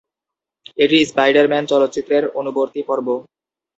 এটি 0.77 0.97
"স্পাইডার-ম্যান" 1.05 1.63
চলচ্চিত্রের 1.71 2.23
অনুবর্তী 2.39 2.81
পর্ব। 2.89 3.07